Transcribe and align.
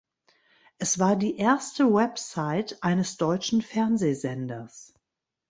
Es 0.79 0.97
war 0.97 1.15
die 1.15 1.37
erste 1.37 1.93
Website 1.93 2.81
eines 2.81 3.17
deutschen 3.17 3.61
Fernsehsenders. 3.61 4.95